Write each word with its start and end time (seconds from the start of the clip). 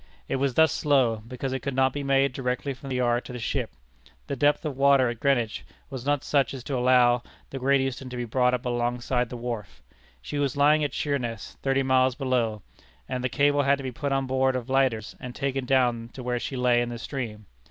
It 0.27 0.37
was 0.37 0.55
thus 0.55 0.71
slow, 0.71 1.17
because 1.27 1.53
it 1.53 1.59
could 1.59 1.75
not 1.75 1.93
be 1.93 2.01
made 2.01 2.33
directly 2.33 2.73
from 2.73 2.89
the 2.89 2.95
yard 2.95 3.23
to 3.25 3.33
the 3.33 3.37
ship. 3.37 3.69
The 4.25 4.35
depth 4.35 4.65
of 4.65 4.75
water 4.75 5.09
at 5.09 5.19
Greenwich 5.19 5.63
was 5.91 6.07
not 6.07 6.23
such 6.23 6.55
as 6.55 6.63
to 6.63 6.75
allow 6.75 7.21
the 7.51 7.59
Great 7.59 7.81
Eastern 7.81 8.09
to 8.09 8.17
be 8.17 8.25
brought 8.25 8.55
up 8.55 8.65
alongside 8.65 9.29
the 9.29 9.37
wharf. 9.37 9.83
She 10.19 10.39
was 10.39 10.57
lying 10.57 10.83
at 10.83 10.95
Sheerness, 10.95 11.57
thirty 11.61 11.83
miles 11.83 12.15
below, 12.15 12.63
and 13.07 13.23
the 13.23 13.29
cable 13.29 13.61
had 13.61 13.77
to 13.77 13.83
be 13.83 13.91
put 13.91 14.11
on 14.11 14.25
board 14.25 14.55
of 14.55 14.71
lighters 14.71 15.15
and 15.19 15.35
taken 15.35 15.65
down 15.65 16.09
to 16.13 16.23
where 16.23 16.39
she 16.39 16.55
lay 16.55 16.81
in 16.81 16.89
the 16.89 16.97
stream. 16.97 17.45